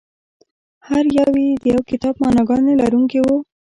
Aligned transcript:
هر 0.87 1.03
یو 1.19 1.29
یې 1.43 1.49
د 1.61 1.63
یو 1.73 1.81
کتاب 1.91 2.15
معناګانې 2.23 2.73
لرونکي 2.81 3.19
وو. 3.21 3.37